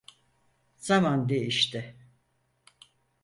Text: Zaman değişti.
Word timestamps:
Zaman 0.77 1.29
değişti. 1.29 1.95